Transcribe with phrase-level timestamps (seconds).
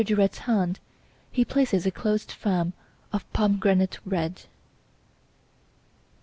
[0.03, 0.79] Duret's hand
[1.31, 2.73] he places a closed fan
[3.13, 4.45] of pomegranate red.